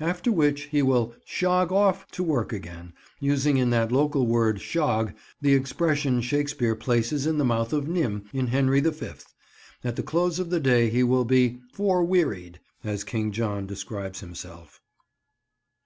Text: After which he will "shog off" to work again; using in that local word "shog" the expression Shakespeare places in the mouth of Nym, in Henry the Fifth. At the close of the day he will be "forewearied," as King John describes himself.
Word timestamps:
After 0.00 0.32
which 0.32 0.62
he 0.68 0.80
will 0.80 1.14
"shog 1.26 1.70
off" 1.70 2.10
to 2.12 2.22
work 2.22 2.54
again; 2.54 2.94
using 3.20 3.58
in 3.58 3.68
that 3.68 3.92
local 3.92 4.26
word 4.26 4.62
"shog" 4.62 5.12
the 5.42 5.52
expression 5.52 6.22
Shakespeare 6.22 6.74
places 6.74 7.26
in 7.26 7.36
the 7.36 7.44
mouth 7.44 7.74
of 7.74 7.86
Nym, 7.86 8.24
in 8.32 8.46
Henry 8.46 8.80
the 8.80 8.92
Fifth. 8.92 9.34
At 9.84 9.96
the 9.96 10.02
close 10.02 10.38
of 10.38 10.48
the 10.48 10.58
day 10.58 10.88
he 10.88 11.02
will 11.02 11.26
be 11.26 11.60
"forewearied," 11.74 12.60
as 12.82 13.04
King 13.04 13.30
John 13.30 13.66
describes 13.66 14.20
himself. 14.20 14.80